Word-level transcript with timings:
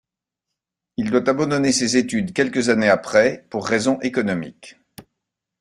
Il 0.97 1.11
doit 1.11 1.29
abandonner 1.29 1.71
ses 1.71 1.95
études 1.95 2.33
quelques 2.33 2.69
années 2.69 2.89
après 2.89 3.45
pour 3.51 3.67
raisons 3.67 3.99
économiques. 3.99 4.77